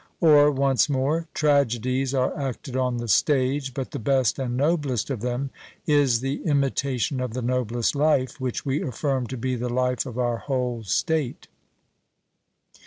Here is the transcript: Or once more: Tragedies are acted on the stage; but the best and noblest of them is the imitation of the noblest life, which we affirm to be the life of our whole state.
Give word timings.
Or 0.19 0.49
once 0.49 0.89
more: 0.89 1.27
Tragedies 1.35 2.11
are 2.15 2.35
acted 2.35 2.75
on 2.75 2.97
the 2.97 3.07
stage; 3.07 3.75
but 3.75 3.91
the 3.91 3.99
best 3.99 4.39
and 4.39 4.57
noblest 4.57 5.11
of 5.11 5.21
them 5.21 5.51
is 5.85 6.21
the 6.21 6.43
imitation 6.43 7.19
of 7.19 7.35
the 7.35 7.41
noblest 7.43 7.95
life, 7.95 8.41
which 8.41 8.65
we 8.65 8.81
affirm 8.81 9.27
to 9.27 9.37
be 9.37 9.55
the 9.55 9.69
life 9.69 10.07
of 10.07 10.17
our 10.17 10.37
whole 10.39 10.81
state. 10.83 11.45